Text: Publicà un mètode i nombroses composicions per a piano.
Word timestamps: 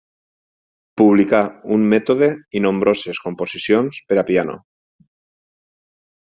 Publicà 1.01 1.41
un 1.75 1.85
mètode 1.91 2.29
i 2.59 2.63
nombroses 2.67 3.21
composicions 3.27 4.01
per 4.09 4.19
a 4.23 4.25
piano. 4.31 4.57